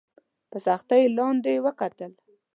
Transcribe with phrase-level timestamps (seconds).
[0.49, 2.11] په سختۍ یې لاندي وکتل!